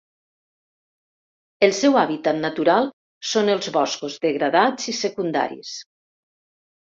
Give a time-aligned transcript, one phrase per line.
[1.67, 2.89] El seu hàbitat natural
[3.33, 5.75] són els boscos degradats i secundaris.